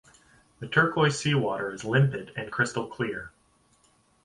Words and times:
The 0.57 0.67
turquoise 0.67 1.19
sea 1.19 1.35
water 1.35 1.71
is 1.71 1.85
limpid 1.85 2.31
and 2.35 2.51
crystal 2.51 2.87
clear. 2.87 3.29